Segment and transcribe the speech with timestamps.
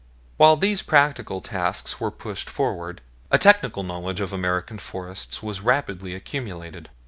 [0.37, 6.15] While these practical tasks were pushed forward, a technical knowledge of American Forests was rapidly
[6.15, 6.89] accumulated.